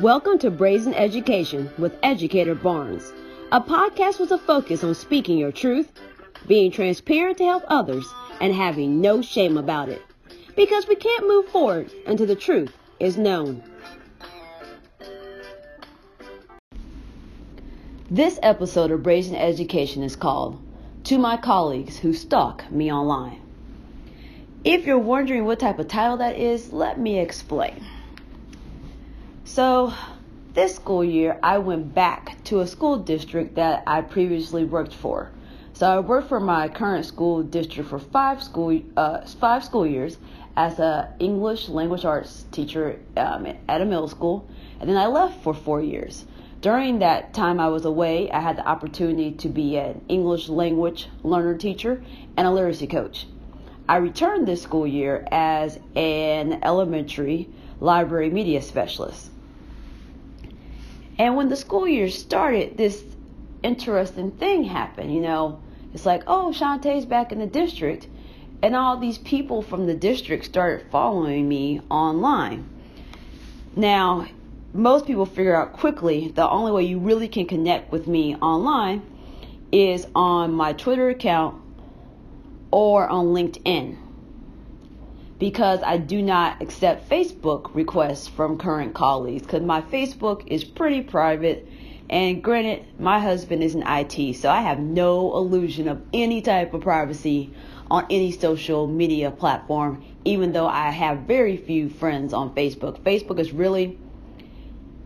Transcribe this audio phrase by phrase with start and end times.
[0.00, 3.12] Welcome to Brazen Education with Educator Barnes,
[3.52, 5.92] a podcast with a focus on speaking your truth,
[6.48, 8.04] being transparent to help others,
[8.40, 10.02] and having no shame about it.
[10.56, 13.62] Because we can't move forward until the truth is known.
[18.10, 20.60] This episode of Brazen Education is called
[21.04, 23.40] To My Colleagues Who Stalk Me Online.
[24.64, 27.84] If you're wondering what type of title that is, let me explain.
[29.46, 29.92] So,
[30.54, 35.32] this school year, I went back to a school district that I previously worked for.
[35.74, 40.16] So, I worked for my current school district for five school uh, five school years
[40.56, 44.48] as a English language arts teacher um, at a middle school,
[44.80, 46.24] and then I left for four years.
[46.62, 51.08] During that time I was away, I had the opportunity to be an English language
[51.22, 52.02] learner teacher
[52.38, 53.26] and a literacy coach.
[53.86, 59.32] I returned this school year as an elementary library media specialist.
[61.18, 63.02] And when the school year started, this
[63.62, 65.14] interesting thing happened.
[65.14, 65.60] You know,
[65.92, 68.08] it's like, oh, Shantae's back in the district.
[68.62, 72.68] And all these people from the district started following me online.
[73.76, 74.26] Now,
[74.72, 79.02] most people figure out quickly the only way you really can connect with me online
[79.70, 81.60] is on my Twitter account
[82.70, 84.03] or on LinkedIn
[85.38, 91.02] because I do not accept Facebook requests from current colleagues because my Facebook is pretty
[91.02, 91.68] private.
[92.08, 96.74] And granted, my husband is in IT, so I have no illusion of any type
[96.74, 97.52] of privacy
[97.90, 103.00] on any social media platform, even though I have very few friends on Facebook.
[103.00, 103.98] Facebook is really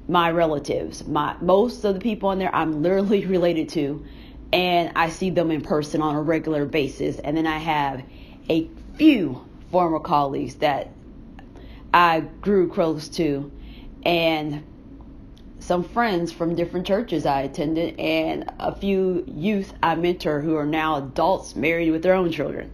[0.09, 1.07] my relatives.
[1.07, 4.05] My most of the people on there I'm literally related to
[4.53, 7.19] and I see them in person on a regular basis.
[7.19, 8.03] And then I have
[8.49, 10.91] a few former colleagues that
[11.93, 13.51] I grew close to,
[14.05, 14.65] and
[15.59, 20.67] some friends from different churches I attended, and a few youth I mentor who are
[20.67, 22.71] now adults married with their own children.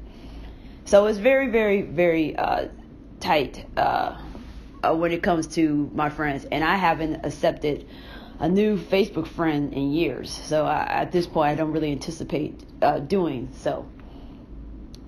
[0.84, 2.68] So it's very, very, very uh,
[3.20, 4.20] tight uh,
[4.82, 7.86] uh, when it comes to my friends, and I haven't accepted
[8.38, 10.30] a new Facebook friend in years.
[10.30, 13.86] So I, at this point, I don't really anticipate uh, doing so.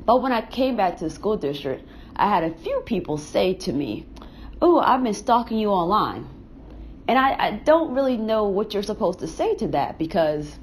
[0.06, 3.54] But when I came back to the school district, I had a few people say
[3.54, 4.06] to me,
[4.62, 6.26] Oh, I've been stalking you online.
[7.08, 10.58] And I, I don't really know what you're supposed to say to that because,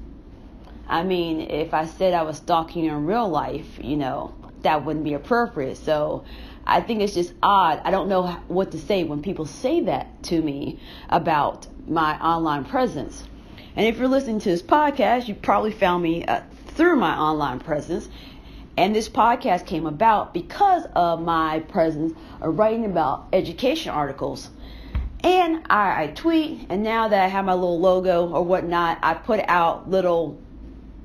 [0.88, 4.84] I mean, if I said I was stalking you in real life, you know, that
[4.84, 5.76] wouldn't be appropriate.
[5.76, 6.24] So
[6.66, 7.80] I think it's just odd.
[7.84, 12.64] I don't know what to say when people say that to me about my online
[12.64, 13.22] presence.
[13.76, 17.60] And if you're listening to this podcast, you probably found me uh, through my online
[17.60, 18.08] presence.
[18.76, 24.50] And this podcast came about because of my presence of writing about education articles.
[25.22, 29.14] And I, I, tweet, and now that I have my little logo or whatnot, I
[29.14, 30.38] put out little,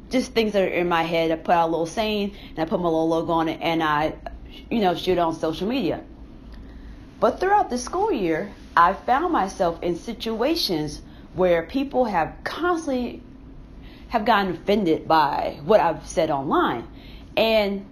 [0.10, 1.32] just things that are in my head.
[1.32, 3.84] I put out a little saying, and I put my little logo on it, and
[3.84, 4.16] I,
[4.70, 6.04] you know, shoot on social media.
[7.20, 11.02] But throughout the school year, I found myself in situations
[11.36, 13.22] where people have constantly
[14.10, 16.88] have gotten offended by what I've said online
[17.40, 17.86] and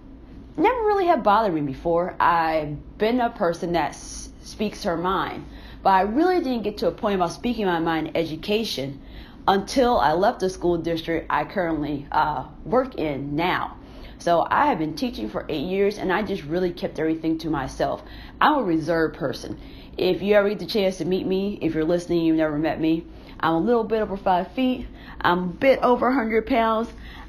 [0.58, 2.14] never really have bothered me before.
[2.20, 5.46] I've been a person that s- speaks her mind,
[5.82, 9.00] but I really didn't get to a point about speaking my mind in education
[9.48, 13.78] until I left the school district I currently uh, work in now.
[14.18, 17.48] So I have been teaching for eight years and I just really kept everything to
[17.48, 18.02] myself.
[18.42, 19.58] I'm a reserved person.
[19.96, 22.80] If you ever get the chance to meet me, if you're listening, you've never met
[22.80, 23.06] me,
[23.40, 24.86] I'm a little bit over five feet.
[25.20, 26.88] I'm a bit over 100 pounds.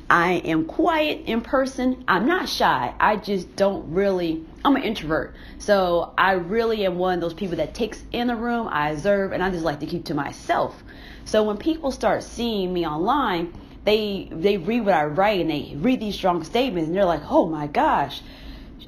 [0.09, 2.03] I am quiet in person.
[2.07, 2.93] I'm not shy.
[2.99, 5.35] I just don't really, I'm an introvert.
[5.59, 9.33] So I really am one of those people that takes in the room, I observe,
[9.33, 10.83] and I just like to keep to myself.
[11.25, 13.53] So when people start seeing me online,
[13.85, 17.23] they they read what I write and they read these strong statements and they're like,
[17.29, 18.21] oh my gosh.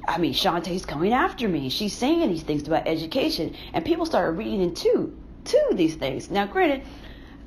[0.08, 1.68] I mean, Shantae's coming after me.
[1.68, 3.54] She's saying these things about education.
[3.72, 6.30] And people start reading into to these things.
[6.30, 6.82] Now, granted,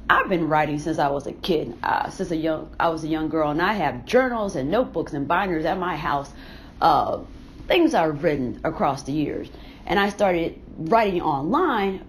[0.09, 3.07] I've been writing since I was a kid, uh, since a young I was a
[3.07, 6.31] young girl, and I have journals and notebooks and binders at my house,
[6.79, 7.21] uh,
[7.67, 9.49] things I've written across the years.
[9.85, 12.05] And I started writing online.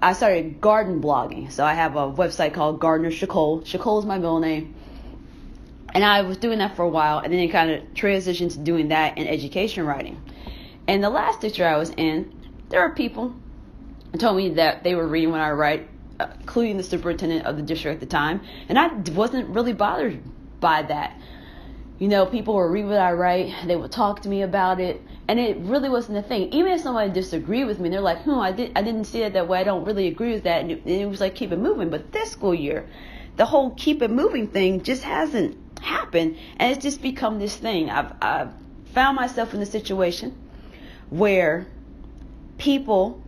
[0.00, 3.64] I started garden blogging, so I have a website called Gardener Shakol.
[3.64, 4.74] Shakol is my middle name,
[5.92, 8.58] and I was doing that for a while, and then it kind of transitioned to
[8.58, 10.22] doing that in education writing.
[10.86, 12.32] And the last district I was in,
[12.68, 13.34] there were people
[14.18, 15.88] told me that they were reading what I write
[16.20, 20.22] including the superintendent of the district at the time, and I wasn't really bothered
[20.60, 21.18] by that.
[21.98, 25.00] You know, people would read what I write, they would talk to me about it,
[25.28, 26.52] and it really wasn't a thing.
[26.52, 29.32] Even if somebody disagreed with me, they're like, "Hmm, I did I didn't see it
[29.32, 29.58] that way.
[29.60, 31.88] I don't really agree with that." And it, and it was like keep it moving.
[31.88, 32.86] But this school year,
[33.36, 37.90] the whole keep it moving thing just hasn't happened, and it's just become this thing.
[37.90, 38.50] I've I've
[38.92, 40.34] found myself in a situation
[41.10, 41.66] where
[42.58, 43.22] people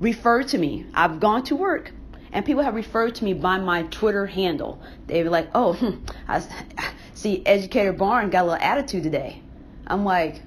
[0.00, 0.86] refer to me.
[0.94, 1.92] I've gone to work
[2.36, 4.78] and people have referred to me by my Twitter handle.
[5.06, 5.98] They were like, "Oh,
[6.28, 6.42] I
[7.14, 9.40] see Educator Barn got a little attitude today."
[9.86, 10.42] I'm like,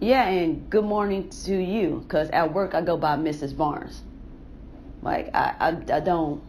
[0.00, 3.54] "Yeah, and good morning to you, because at work I go by Mrs.
[3.54, 4.00] Barnes."
[5.02, 6.42] Like I, I, I don't,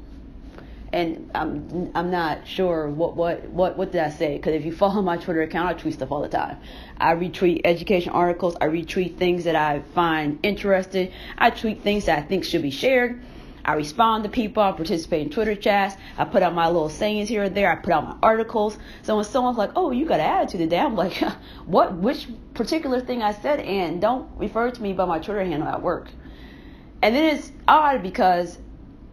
[0.94, 4.38] and I'm, I'm not sure what, what, what, what did I say?
[4.38, 6.58] Because if you follow my Twitter account, I tweet stuff all the time.
[6.98, 8.56] I retweet education articles.
[8.62, 11.12] I retweet things that I find interesting.
[11.38, 13.20] I tweet things that I think should be shared.
[13.66, 14.62] I respond to people.
[14.62, 15.96] I participate in Twitter chats.
[16.18, 17.72] I put out my little sayings here and there.
[17.72, 18.78] I put out my articles.
[19.04, 21.14] So when someone's like, "Oh, you got an attitude today," I'm like,
[21.66, 21.96] "What?
[21.96, 25.82] Which particular thing I said?" And don't refer to me by my Twitter handle at
[25.82, 26.10] work.
[27.02, 28.58] And then it's odd because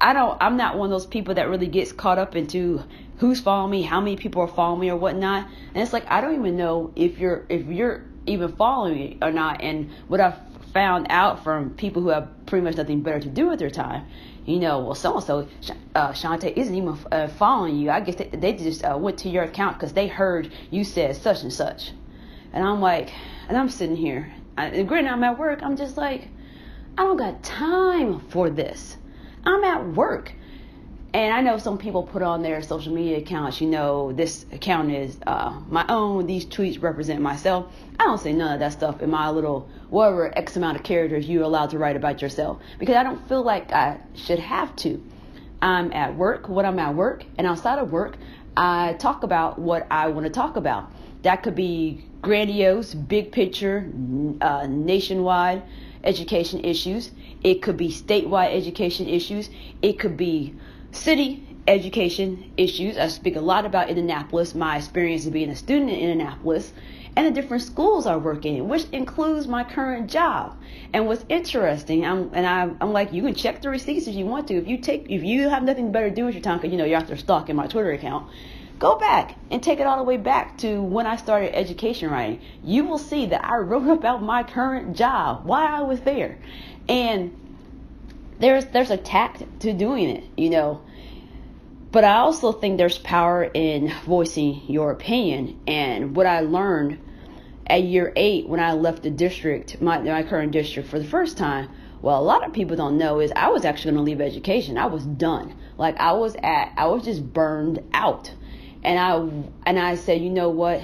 [0.00, 0.36] I don't.
[0.40, 2.82] I'm not one of those people that really gets caught up into
[3.18, 5.46] who's following me, how many people are following me, or whatnot.
[5.74, 9.30] And it's like I don't even know if you're if you're even following me or
[9.30, 9.60] not.
[9.60, 10.38] And what I've
[10.72, 14.06] found out from people who have pretty much nothing better to do with their time
[14.46, 15.48] you know, well, so and so,
[15.94, 17.90] uh, Shantae isn't even uh, following you.
[17.90, 21.16] I guess they, they just uh, went to your account because they heard you said
[21.16, 21.92] such and such.
[22.52, 23.12] And I'm like,
[23.48, 25.62] and I'm sitting here, I, and granted, I'm at work.
[25.62, 26.28] I'm just like,
[26.98, 28.96] I don't got time for this.
[29.44, 30.32] I'm at work.
[31.12, 34.92] And I know some people put on their social media accounts, you know, this account
[34.92, 37.72] is uh, my own, these tweets represent myself.
[37.98, 41.28] I don't say none of that stuff in my little, whatever X amount of characters
[41.28, 45.02] you're allowed to write about yourself because I don't feel like I should have to.
[45.60, 48.16] I'm at work when I'm at work, and outside of work,
[48.56, 50.92] I talk about what I want to talk about.
[51.22, 53.90] That could be grandiose, big picture,
[54.40, 55.62] uh, nationwide
[56.04, 57.10] education issues.
[57.42, 59.50] It could be statewide education issues.
[59.82, 60.54] It could be
[60.92, 62.98] city education issues.
[62.98, 66.72] I speak a lot about Indianapolis, my experience of being a student in Indianapolis,
[67.16, 70.56] and the different schools I work in, which includes my current job.
[70.92, 74.26] And what's interesting, I'm, and I, I'm like, you can check the receipts if you
[74.26, 74.54] want to.
[74.54, 76.78] If you take, if you have nothing better to do with your time, because you
[76.78, 78.30] know you're after stalking my Twitter account,
[78.78, 82.40] go back and take it all the way back to when I started education writing.
[82.64, 86.38] You will see that I wrote about my current job, why I was there,
[86.88, 87.36] and
[88.40, 90.82] there's there's a tact to doing it, you know.
[91.92, 95.60] But I also think there's power in voicing your opinion.
[95.66, 96.98] And what I learned
[97.66, 101.36] at year eight when I left the district, my, my current district for the first
[101.36, 101.68] time,
[102.00, 104.78] well, a lot of people don't know is I was actually going to leave education.
[104.78, 105.54] I was done.
[105.78, 108.32] Like I was at, I was just burned out.
[108.82, 110.80] And I, and I said, you know what?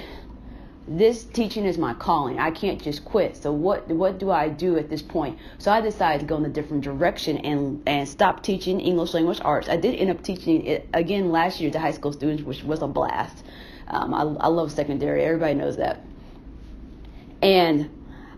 [0.87, 2.39] This teaching is my calling.
[2.39, 3.35] I can't just quit.
[3.35, 5.37] So what what do I do at this point?
[5.57, 9.41] So I decided to go in a different direction and and stop teaching English language
[9.43, 9.67] arts.
[9.67, 12.81] I did end up teaching it again last year to high school students, which was
[12.81, 13.43] a blast.
[13.89, 15.23] Um, I, I love secondary.
[15.23, 16.01] Everybody knows that.
[17.41, 17.89] And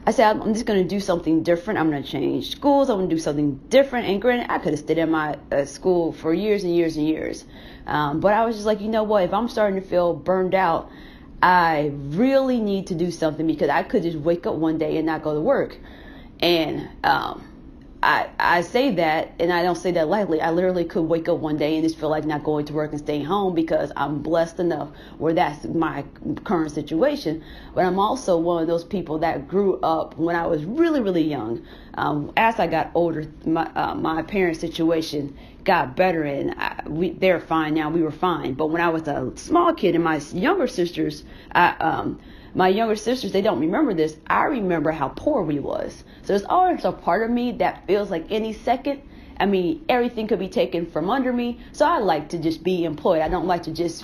[0.08, 1.80] I said I'm just going to do something different.
[1.80, 2.90] I'm going to change schools.
[2.90, 4.08] I'm going to do something different.
[4.08, 7.08] And granted, I could have stayed in my uh, school for years and years and
[7.08, 7.46] years.
[7.86, 9.24] Um, but I was just like, you know what?
[9.24, 10.90] If I'm starting to feel burned out
[11.42, 15.06] I really need to do something because I could just wake up one day and
[15.06, 15.78] not go to work.
[16.40, 17.49] And um,
[18.02, 20.40] I I say that, and I don't say that lightly.
[20.40, 22.92] I literally could wake up one day and just feel like not going to work
[22.92, 26.06] and staying home because I'm blessed enough where that's my
[26.46, 27.44] current situation.
[27.76, 31.24] But I'm also one of those people that grew up when I was really really
[31.24, 31.66] young.
[31.96, 37.12] Um, as I got older, my uh, my parents' situation got better and I, we
[37.12, 37.90] they're fine now.
[37.90, 38.54] We were fine.
[38.54, 42.20] But when I was a small kid and my younger sisters, I, um,
[42.54, 44.18] my younger sisters, they don't remember this.
[44.28, 46.04] I remember how poor we was.
[46.24, 49.02] So there's always a part of me that feels like any second,
[49.40, 51.60] I mean, everything could be taken from under me.
[51.72, 53.22] So I like to just be employed.
[53.22, 54.04] I don't like to just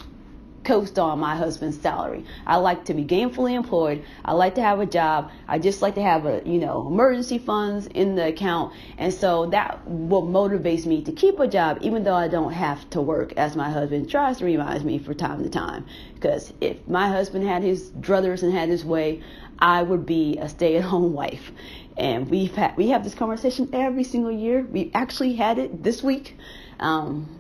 [0.66, 2.26] coast on my husband's salary.
[2.46, 4.04] I like to be gainfully employed.
[4.26, 5.32] I like to have a job.
[5.48, 8.74] I just like to have a, you know, emergency funds in the account.
[8.98, 12.90] And so that what motivates me to keep a job even though I don't have
[12.92, 15.86] to work as my husband tries to remind me from time to time.
[16.16, 19.22] Because if my husband had his druthers and had his way,
[19.60, 21.52] I would be a stay-at-home wife.
[21.98, 24.62] And we've had, we have this conversation every single year.
[24.70, 26.36] We actually had it this week.
[26.80, 27.40] Um,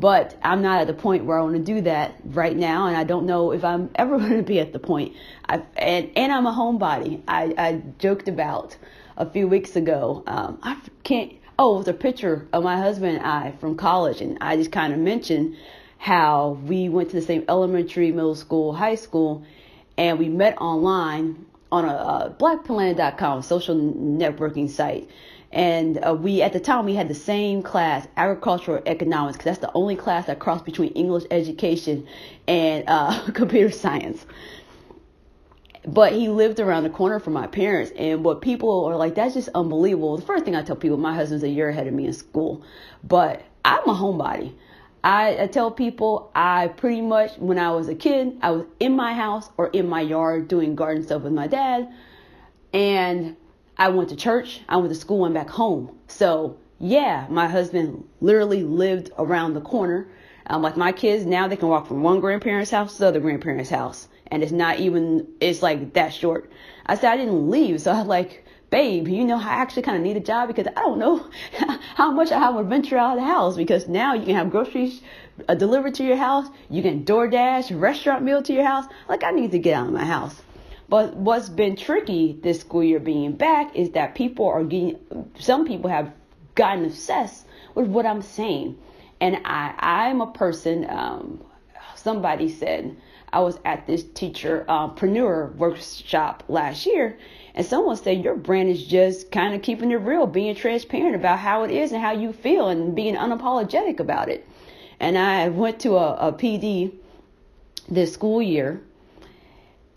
[0.00, 2.96] but I'm not at the point where I want to do that right now, and
[2.96, 5.14] I don't know if I'm ever going to be at the point.
[5.48, 7.22] I and and I'm a homebody.
[7.28, 8.76] I I joked about
[9.16, 10.24] a few weeks ago.
[10.26, 11.32] Um, I can't.
[11.58, 14.72] Oh, it was a picture of my husband and I from college, and I just
[14.72, 15.56] kind of mentioned
[15.98, 19.44] how we went to the same elementary, middle school, high school,
[19.98, 25.10] and we met online on a uh, blackplanet.com social networking site.
[25.52, 29.58] And uh, we, at the time, we had the same class, agricultural economics, because that's
[29.58, 32.06] the only class that crossed between English education
[32.46, 34.24] and uh, computer science.
[35.86, 39.34] But he lived around the corner from my parents, and what people are like, that's
[39.34, 40.16] just unbelievable.
[40.16, 42.62] The first thing I tell people, my husband's a year ahead of me in school,
[43.02, 44.54] but I'm a homebody.
[45.02, 48.94] I, I tell people I pretty much, when I was a kid, I was in
[48.94, 51.90] my house or in my yard doing garden stuff with my dad.
[52.74, 53.36] And
[53.80, 55.98] I went to church, I went to school, and back home.
[56.06, 60.06] So, yeah, my husband literally lived around the corner.
[60.48, 63.20] Um, like my kids now, they can walk from one grandparent's house to the other
[63.20, 64.06] grandparent's house.
[64.26, 66.52] And it's not even, it's like that short.
[66.84, 67.80] I said I didn't leave.
[67.80, 70.66] So I was like, babe, you know, I actually kind of need a job because
[70.66, 71.30] I don't know
[71.94, 75.00] how much I would venture out of the house because now you can have groceries
[75.48, 76.48] uh, delivered to your house.
[76.68, 78.84] You can DoorDash, restaurant meal to your house.
[79.08, 80.42] Like, I need to get out of my house.
[80.90, 84.98] But what's been tricky this school year being back is that people are getting,
[85.38, 86.12] some people have
[86.56, 88.76] gotten obsessed with what I'm saying.
[89.20, 91.44] And I, I'm a person, um,
[91.94, 92.96] somebody said,
[93.32, 97.16] I was at this teacher uh, preneur workshop last year,
[97.54, 101.38] and someone said your brand is just kind of keeping it real, being transparent about
[101.38, 104.44] how it is and how you feel, and being unapologetic about it.
[104.98, 106.92] And I went to a, a PD
[107.88, 108.82] this school year,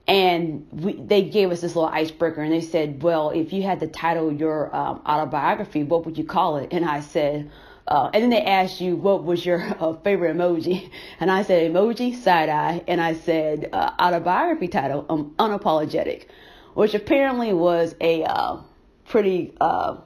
[0.08, 3.80] and we, they gave us this little icebreaker, and they said, "Well, if you had
[3.82, 7.50] to title your um, autobiography, what would you call it?" And I said
[7.88, 11.72] uh, and then they asked you what was your uh, favorite emoji, and I said
[11.72, 16.26] emoji side eye, and I said uh, autobiography title um, unapologetic,
[16.74, 18.62] which apparently was a uh,
[19.06, 19.98] pretty uh,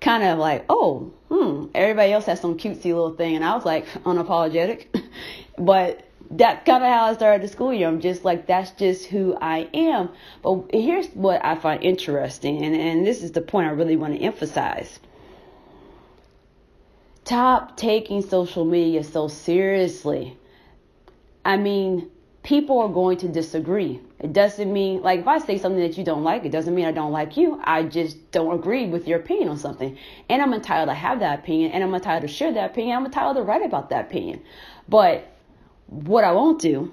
[0.00, 3.64] kind of like oh hmm everybody else has some cutesy little thing, and I was
[3.64, 4.86] like unapologetic,
[5.58, 7.88] but that's kind of how I started the school year.
[7.88, 10.10] I'm just like, that's just who I am.
[10.42, 14.14] But here's what I find interesting, and, and this is the point I really want
[14.14, 15.00] to emphasize.
[17.24, 20.36] Stop taking social media so seriously.
[21.44, 22.10] I mean,
[22.42, 24.00] people are going to disagree.
[24.18, 26.84] It doesn't mean, like, if I say something that you don't like, it doesn't mean
[26.84, 27.60] I don't like you.
[27.62, 29.96] I just don't agree with your opinion on something.
[30.28, 32.96] And I'm entitled to have that opinion, and I'm entitled to share that opinion.
[32.96, 34.42] I'm entitled to write about that opinion.
[34.88, 35.31] But
[35.92, 36.92] what I won't do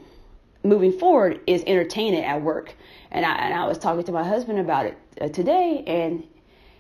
[0.63, 2.75] moving forward is entertain it at work.
[3.12, 6.24] And I, and I was talking to my husband about it uh, today, and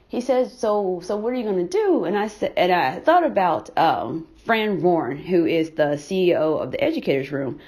[0.07, 2.99] he says, "So, so what are you going to do?" And I said, and I
[2.99, 7.59] thought about um, Fran Warren, who is the CEO of the Educators Room.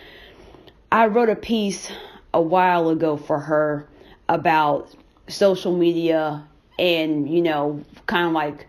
[0.92, 1.90] I wrote a piece
[2.34, 3.88] a while ago for her
[4.28, 4.94] about
[5.28, 6.46] social media
[6.78, 8.68] and you know, kind of like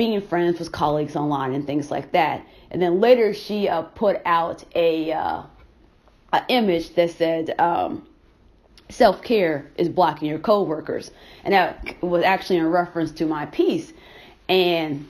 [0.00, 2.42] being friends with colleagues online and things like that.
[2.70, 5.42] And then later she uh, put out a uh,
[6.32, 7.54] an image that said.
[7.58, 8.06] Um,
[8.90, 11.10] self care is blocking your coworkers.
[11.44, 13.92] And that was actually in reference to my piece.
[14.48, 15.06] And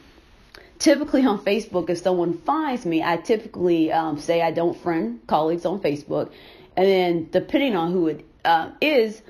[0.79, 5.65] typically on Facebook, if someone finds me, I typically um, say I don't friend colleagues
[5.65, 6.31] on Facebook.
[6.77, 9.23] And then depending on who it uh, is,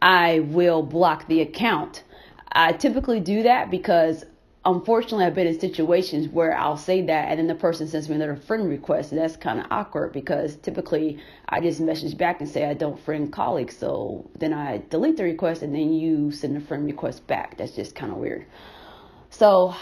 [0.00, 2.04] I will block the account.
[2.52, 4.24] I typically do that because
[4.66, 8.16] unfortunately, I've been in situations where I'll say that and then the person sends me
[8.16, 9.12] another friend request.
[9.12, 12.98] And that's kind of awkward because typically I just message back and say I don't
[12.98, 13.76] friend colleagues.
[13.76, 17.56] So then I delete the request and then you send a friend request back.
[17.56, 18.44] That's just kind of weird.
[19.30, 19.74] So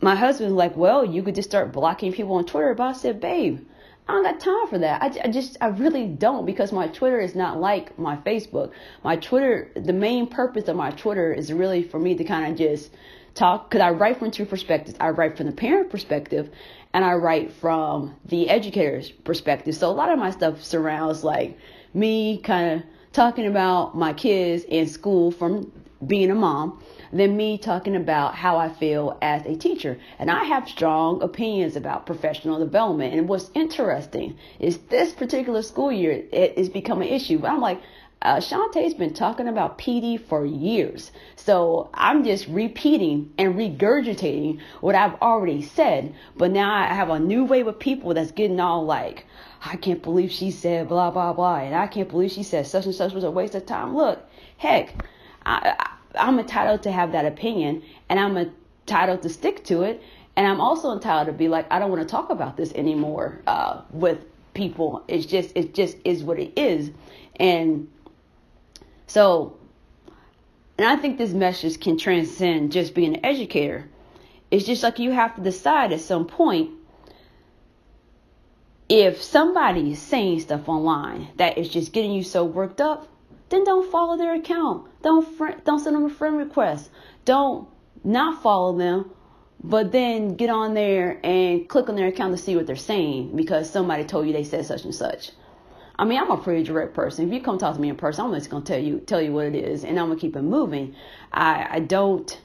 [0.00, 2.74] my husband's like, well, you could just start blocking people on Twitter.
[2.74, 3.66] But I said, babe,
[4.06, 5.02] I don't got time for that.
[5.02, 8.70] I, I, just, I really don't because my Twitter is not like my Facebook.
[9.02, 12.56] My Twitter, the main purpose of my Twitter is really for me to kind of
[12.56, 12.92] just
[13.34, 14.96] talk because I write from two perspectives.
[15.00, 16.50] I write from the parent perspective
[16.92, 19.74] and I write from the educator's perspective.
[19.74, 21.58] So a lot of my stuff surrounds like
[21.94, 25.72] me kind of talking about my kids in school from
[26.06, 29.98] being a mom, then me talking about how I feel as a teacher.
[30.18, 33.14] And I have strong opinions about professional development.
[33.14, 37.38] And what's interesting is this particular school year, it has become an issue.
[37.38, 37.80] But I'm like,
[38.22, 41.10] uh, Shantae's been talking about PD for years.
[41.34, 46.14] So I'm just repeating and regurgitating what I've already said.
[46.36, 49.26] But now I have a new wave of people that's getting all like,
[49.64, 51.56] I can't believe she said blah, blah, blah.
[51.56, 53.96] And I can't believe she said such and such was a waste of time.
[53.96, 54.24] Look,
[54.56, 55.04] heck,
[55.44, 55.90] I, I,
[56.28, 60.00] I'm entitled to have that opinion and I'm entitled to stick to it.
[60.36, 63.42] And I'm also entitled to be like, I don't want to talk about this anymore
[63.48, 64.24] uh, with
[64.54, 65.04] people.
[65.08, 66.90] It's just, it just is what it is.
[67.40, 67.88] And
[69.12, 69.58] so,
[70.78, 73.90] and I think this message can transcend just being an educator.
[74.50, 76.70] It's just like you have to decide at some point
[78.88, 83.06] if somebody is saying stuff online that is just getting you so worked up,
[83.50, 84.88] then don't follow their account.
[85.02, 86.88] Don't friend, don't send them a friend request.
[87.26, 87.68] Don't
[88.02, 89.10] not follow them,
[89.62, 93.36] but then get on there and click on their account to see what they're saying
[93.36, 95.32] because somebody told you they said such and such.
[96.02, 97.28] I mean, I'm a pretty direct person.
[97.28, 99.32] If you come talk to me in person, I'm just gonna tell you tell you
[99.32, 100.96] what it is, and I'm gonna keep it moving.
[101.32, 102.40] I I don't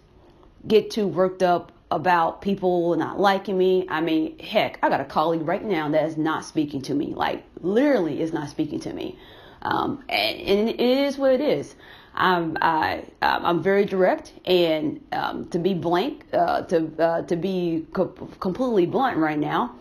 [0.67, 3.87] get too worked up about people not liking me.
[3.89, 7.15] I mean, heck, I got a colleague right now that is not speaking to me.
[7.15, 9.17] Like literally, is not speaking to me.
[9.63, 11.73] Um, and, and it is what it is.
[12.13, 17.87] I'm I, I'm very direct, and um, to be blank, uh, to uh, to be
[17.91, 19.73] co- completely blunt right now,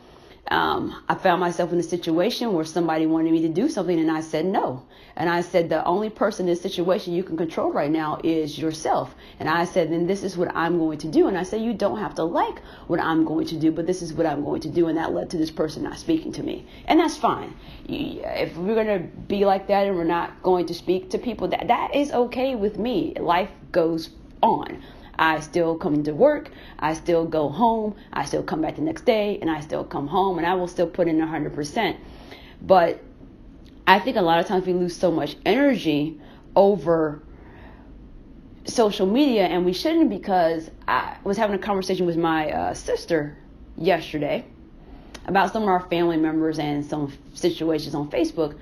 [0.50, 4.10] um, I found myself in a situation where somebody wanted me to do something, and
[4.10, 4.86] I said no.
[5.16, 8.58] And I said the only person in this situation you can control right now is
[8.58, 9.14] yourself.
[9.40, 11.26] And I said, then this is what I'm going to do.
[11.26, 14.02] And I said, you don't have to like what I'm going to do, but this
[14.02, 14.88] is what I'm going to do.
[14.88, 17.54] And that led to this person not speaking to me, and that's fine.
[17.88, 21.68] If we're gonna be like that and we're not going to speak to people, that
[21.68, 23.14] that is okay with me.
[23.18, 24.10] Life goes
[24.42, 24.82] on.
[25.18, 29.04] I still come to work, I still go home, I still come back the next
[29.04, 31.96] day, and I still come home, and I will still put in 100%.
[32.62, 33.02] But
[33.86, 36.20] I think a lot of times we lose so much energy
[36.54, 37.22] over
[38.64, 43.36] social media, and we shouldn't because I was having a conversation with my uh, sister
[43.76, 44.44] yesterday
[45.26, 48.56] about some of our family members and some situations on Facebook.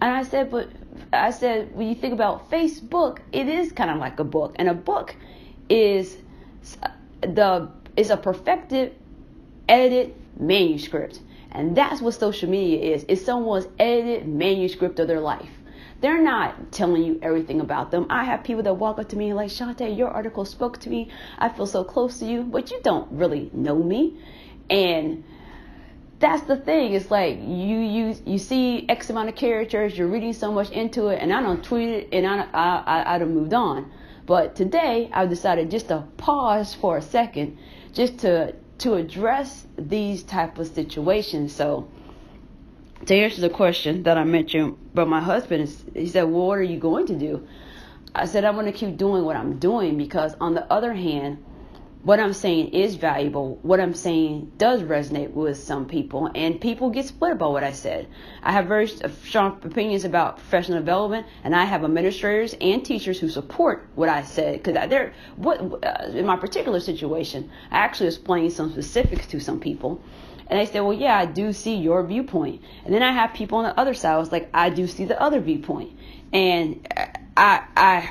[0.00, 0.68] And I said, but
[1.12, 4.68] I said, when you think about Facebook, it is kind of like a book, and
[4.68, 5.14] a book
[5.70, 6.16] is
[7.22, 8.94] the is a perfected
[9.68, 11.20] edited manuscript.
[11.52, 13.04] And that's what social media is.
[13.08, 15.50] It's someone's edited manuscript of their life.
[16.00, 18.06] They're not telling you everything about them.
[18.08, 21.10] I have people that walk up to me like, Shantae, your article spoke to me.
[21.38, 24.18] I feel so close to you, but you don't really know me.
[24.70, 25.24] And
[26.20, 26.94] that's the thing.
[26.94, 31.08] It's like you you you see X amount of characters, you're reading so much into
[31.08, 33.90] it, and I don't tweet it, and I I I'd have moved on.
[34.30, 37.58] But today I've decided just to pause for a second,
[37.92, 41.52] just to to address these type of situations.
[41.52, 41.88] So
[43.06, 46.58] to answer the question that I mentioned, but my husband is, he said, well, what
[46.58, 47.44] are you going to do?
[48.14, 51.44] I said, I'm going to keep doing what I'm doing because on the other hand,
[52.02, 53.58] what I'm saying is valuable.
[53.62, 57.72] What I'm saying does resonate with some people, and people get split about what I
[57.72, 58.08] said.
[58.42, 63.28] I have very strong opinions about professional development, and I have administrators and teachers who
[63.28, 64.62] support what I said.
[64.62, 69.60] Because they're what uh, in my particular situation, I actually explained some specifics to some
[69.60, 70.02] people,
[70.46, 73.58] and they said, "Well, yeah, I do see your viewpoint." And then I have people
[73.58, 74.14] on the other side.
[74.14, 75.92] I was like, "I do see the other viewpoint,"
[76.32, 76.86] and
[77.40, 77.62] I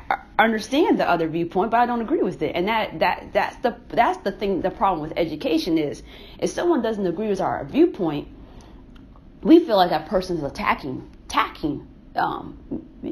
[0.10, 2.56] I understand the other viewpoint, but I don't agree with it.
[2.56, 4.62] And that that that's the that's the thing.
[4.62, 6.02] The problem with education is
[6.40, 8.28] if someone doesn't agree with our viewpoint,
[9.42, 12.58] we feel like that person is attacking attacking um,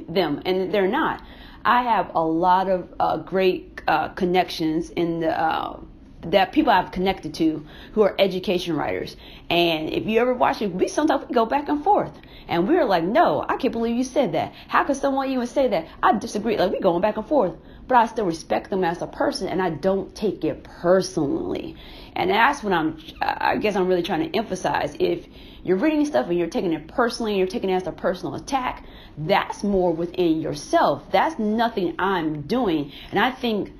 [0.10, 1.22] them, and they're not.
[1.64, 5.80] I have a lot of uh, great uh, connections in the uh,
[6.32, 9.16] that people I've connected to who are education writers.
[9.50, 12.12] And if you ever watch it, we sometimes we go back and forth.
[12.48, 14.54] And we're like, no, I can't believe you said that.
[14.68, 15.88] How could someone even say that?
[16.02, 16.58] I disagree.
[16.58, 17.54] Like we going back and forth.
[17.88, 21.76] But I still respect them as a person and I don't take it personally.
[22.16, 24.96] And that's what I'm I guess I'm really trying to emphasize.
[25.00, 25.28] If
[25.64, 28.36] you're reading stuff and you're taking it personally and you're taking it as a personal
[28.36, 28.86] attack,
[29.18, 31.04] that's more within yourself.
[31.12, 32.92] That's nothing I'm doing.
[33.12, 33.74] And I think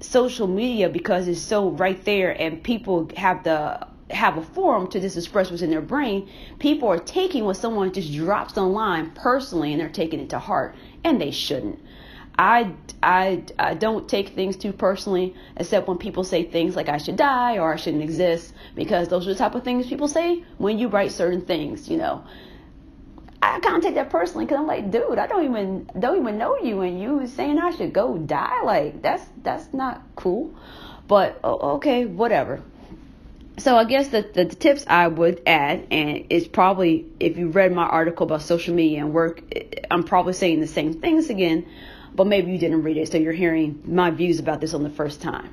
[0.00, 5.00] social media because it's so right there and people have the have a forum to
[5.00, 6.28] just express what's in their brain,
[6.58, 10.74] people are taking what someone just drops online personally and they're taking it to heart,
[11.02, 11.80] and they shouldn't.
[12.36, 16.98] I, I, I don't take things too personally, except when people say things like I
[16.98, 20.44] should die or I shouldn't exist, because those are the type of things people say
[20.58, 22.24] when you write certain things, you know.
[23.52, 26.80] I take that personally because I'm like, dude, I don't even don't even know you,
[26.80, 30.54] and you saying I should go die, like that's that's not cool.
[31.06, 32.62] But okay, whatever.
[33.56, 37.50] So I guess the, the, the tips I would add, and it's probably if you
[37.50, 41.30] read my article about social media and work, eh, I'm probably saying the same things
[41.30, 41.66] again,
[42.14, 44.90] but maybe you didn't read it, so you're hearing my views about this on the
[44.90, 45.50] first time.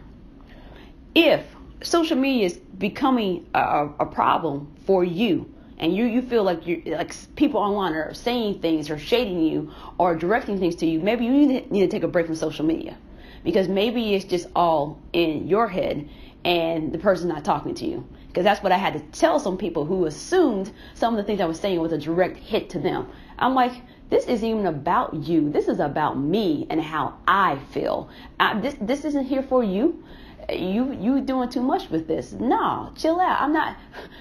[1.14, 1.46] If
[1.84, 5.51] social media is becoming a, a problem for you
[5.82, 9.74] and you you feel like you like people online are saying things or shading you
[9.98, 12.36] or directing things to you, maybe you need to, need to take a break from
[12.36, 12.96] social media
[13.44, 16.08] because maybe it's just all in your head
[16.46, 18.08] and the person's not talking to you.
[18.28, 21.42] Because that's what I had to tell some people who assumed some of the things
[21.42, 23.10] I was saying was a direct hit to them.
[23.38, 23.74] I'm like,
[24.10, 25.52] this isn't even about you.
[25.52, 28.10] This is about me and how I feel.
[28.40, 30.04] I, this this isn't here for you
[30.50, 32.34] you you doing too much with this.
[32.34, 33.42] No, chill out.
[33.42, 33.78] I'm not.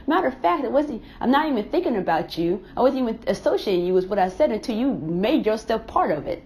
[0.06, 1.02] Matter of fact, it wasn't.
[1.20, 2.64] I'm not even thinking about you.
[2.76, 6.26] I wasn't even associating you with what I said until you made yourself part of
[6.26, 6.42] it.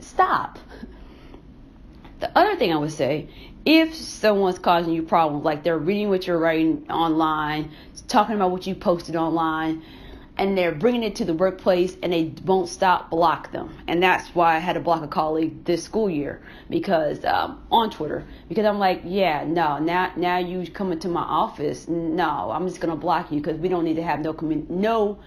[0.00, 0.58] stop.
[2.20, 3.28] The other thing I would say,
[3.64, 7.70] if someone's causing you problems, like they're reading what you're writing online,
[8.08, 9.82] talking about what you posted online,
[10.38, 13.76] and they're bringing it to the workplace and they won't stop, block them.
[13.88, 17.90] And that's why I had to block a colleague this school year because um, on
[17.90, 22.66] Twitter because I'm like, yeah, no, now now you coming to my office, no, I'm
[22.66, 25.18] just gonna block you because we don't need to have no commun- no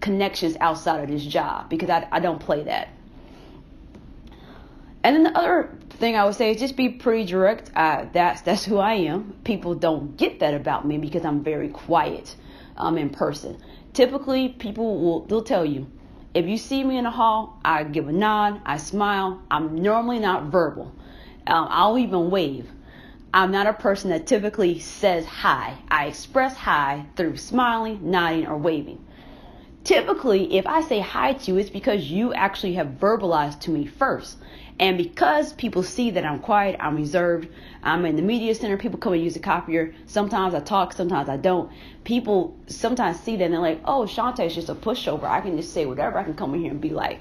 [0.00, 2.88] connections outside of this job because I I don't play that.
[5.04, 7.72] And then the other thing I would say is just be pretty direct.
[7.72, 9.36] That's that's who I am.
[9.44, 12.34] People don't get that about me because I'm very quiet
[12.76, 13.56] um, in person.
[13.96, 15.86] Typically, people will they'll tell you
[16.34, 19.40] if you see me in the hall, I give a nod, I smile.
[19.50, 20.94] I'm normally not verbal.
[21.46, 22.68] Um, I'll even wave.
[23.32, 25.78] I'm not a person that typically says hi.
[25.90, 29.02] I express hi through smiling, nodding, or waving.
[29.82, 33.86] Typically, if I say hi to you, it's because you actually have verbalized to me
[33.86, 34.36] first.
[34.78, 37.48] And because people see that I'm quiet, I'm reserved,
[37.82, 39.94] I'm in the media center, people come and use the copier.
[40.06, 41.72] Sometimes I talk, sometimes I don't.
[42.04, 45.24] People sometimes see that and they're like, oh, Shantae's just a pushover.
[45.24, 46.18] I can just say whatever.
[46.18, 47.20] I can come in here and be like,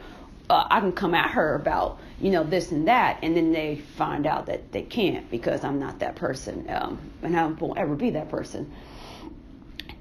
[0.50, 3.20] uh, I can come at her about, you know, this and that.
[3.24, 6.66] And then they find out that they can't because I'm not that person.
[6.70, 8.72] Um, and I won't ever be that person.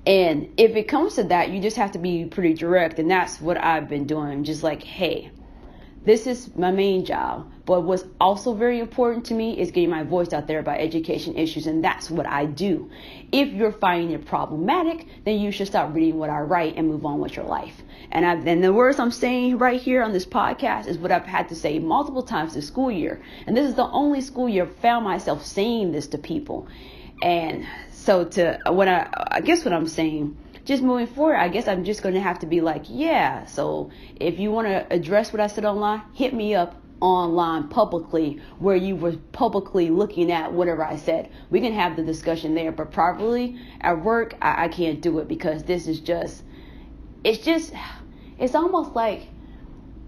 [0.07, 2.99] And if it comes to that, you just have to be pretty direct.
[2.99, 4.45] And that's what I've been doing.
[4.45, 5.31] Just like, hey,
[6.05, 7.51] this is my main job.
[7.67, 11.37] But what's also very important to me is getting my voice out there about education
[11.37, 12.91] issues, and that's what I do.
[13.33, 17.07] If you're finding it problematic, then you should stop reading what I write and move
[17.07, 17.83] on with your life.
[18.11, 21.49] And, and the words I'm saying right here on this podcast is what I've had
[21.49, 23.23] to say multiple times this school year.
[23.47, 26.69] And this is the only school year I've found myself saying this to people.
[27.23, 31.69] And so to what I, I guess what I'm saying just moving forward, I guess
[31.69, 33.45] I'm just going to have to be like, yeah.
[33.47, 38.41] So if you want to address what I said online, hit me up online publicly
[38.59, 41.31] where you were publicly looking at whatever I said.
[41.51, 45.29] We can have the discussion there, but probably at work, I, I can't do it
[45.29, 46.43] because this is just,
[47.23, 47.75] it's just,
[48.39, 49.29] it's almost like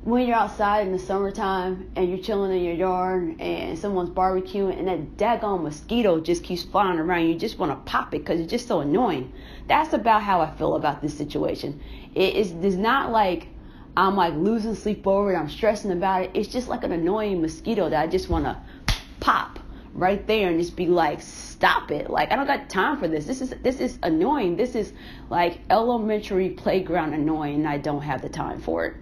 [0.07, 4.79] when you're outside in the summertime and you're chilling in your yard and someone's barbecuing
[4.79, 8.39] and that daggone mosquito just keeps flying around, you just want to pop it because
[8.39, 9.33] it's just so annoying.
[9.67, 11.81] That's about how I feel about this situation.
[12.15, 13.49] It is it's not like
[13.97, 16.31] I'm like losing sleep over it, I'm stressing about it.
[16.35, 18.57] It's just like an annoying mosquito that I just want to
[19.19, 19.59] pop
[19.93, 22.11] right there and just be like, stop it.
[22.11, 23.27] Like I don't got time for this.
[23.27, 24.57] This is this is annoying.
[24.57, 24.93] This is
[25.31, 28.95] like elementary playground annoying I don't have the time for it.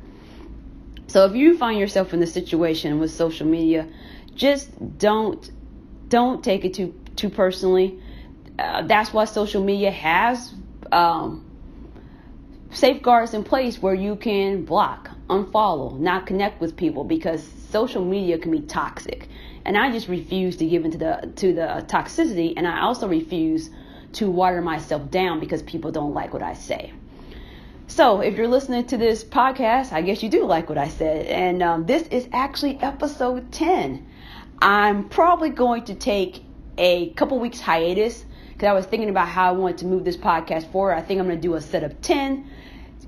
[1.15, 3.87] So if you find yourself in this situation with social media,
[4.35, 5.49] just don't
[6.09, 8.01] don't take it too too personally.
[8.59, 10.53] Uh, that's why social media has
[10.91, 11.49] um,
[12.73, 18.37] safeguards in place where you can block, unfollow, not connect with people because social media
[18.37, 19.29] can be toxic.
[19.65, 23.71] And I just refuse to give into the to the toxicity, and I also refuse
[24.15, 26.93] to water myself down because people don't like what I say.
[27.95, 31.27] So, if you're listening to this podcast, I guess you do like what I said.
[31.27, 34.05] And um, this is actually episode 10.
[34.61, 36.43] I'm probably going to take
[36.77, 40.17] a couple weeks hiatus because I was thinking about how I wanted to move this
[40.17, 40.95] podcast forward.
[40.95, 42.51] I think I'm going to do a set of 10,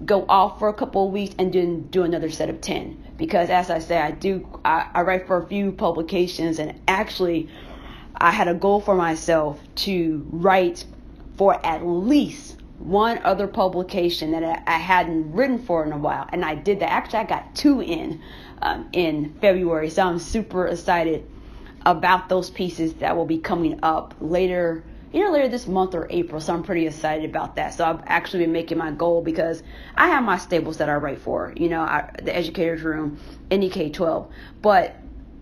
[0.05, 3.15] go off for a couple of weeks, and then do another set of 10.
[3.17, 7.49] Because as I say, I do, I, I write for a few publications, and actually,
[8.15, 10.85] I had a goal for myself to write
[11.37, 16.45] for at least one other publication that I hadn't written for in a while, and
[16.45, 16.91] I did that.
[16.91, 18.21] Actually, I got two in
[18.63, 21.27] um, in February, so I'm super excited
[21.85, 26.07] about those pieces that will be coming up later, you know, later this month or
[26.11, 26.41] April.
[26.41, 27.75] So I'm pretty excited about that.
[27.75, 29.63] So I've actually been making my goal because
[29.95, 33.19] I have my staples that I write for, you know, I, the Educators Room,
[33.51, 34.29] Indy K12,
[34.63, 34.97] but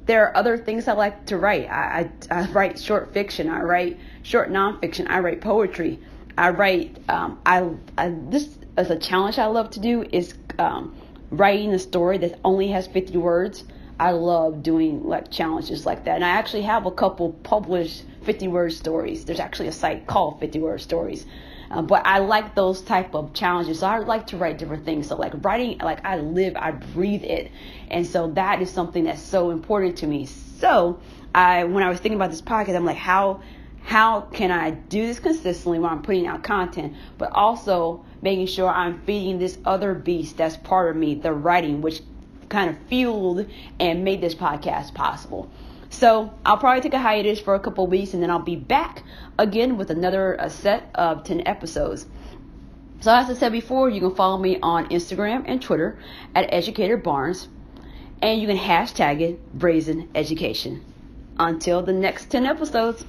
[0.07, 1.69] there are other things I like to write.
[1.71, 5.99] I, I, I write short fiction, I write short nonfiction, I write poetry.
[6.37, 6.99] I write.
[7.09, 10.97] Um, I, I this is a challenge I love to do is um,
[11.31, 13.65] writing a story that only has 50 words.
[13.99, 18.49] I love doing like challenges like that, and I actually have a couple published 50
[18.49, 19.25] word stories.
[19.25, 21.25] There's actually a site called 50 word stories.
[21.71, 23.81] Um, but I like those type of challenges.
[23.81, 25.09] So I like to write different things.
[25.09, 27.51] So like writing, like I live, I breathe it,
[27.91, 30.27] and so that is something that's so important to me.
[30.27, 30.99] So
[31.35, 33.43] I, when I was thinking about this podcast, I'm like, how
[33.85, 38.69] how can I do this consistently while I'm putting out content, but also making sure
[38.69, 42.01] I'm feeding this other beast that's part of me, the writing, which
[42.49, 43.47] kind of fueled
[43.79, 45.51] and made this podcast possible.
[45.91, 49.03] So I'll probably take a hiatus for a couple weeks and then I'll be back
[49.39, 52.07] again with another uh, set of 10 episodes.
[53.01, 55.99] So as I said before, you can follow me on Instagram and Twitter
[56.35, 57.49] at Educator Barnes.
[58.23, 60.83] and you can hashtag it Brazen Education.
[61.39, 63.05] Until the next 10 episodes.